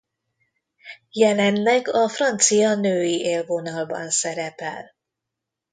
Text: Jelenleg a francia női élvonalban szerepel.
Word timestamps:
Jelenleg 1.11 1.87
a 1.87 2.09
francia 2.09 2.75
női 2.75 3.19
élvonalban 3.19 4.09
szerepel. 4.09 4.95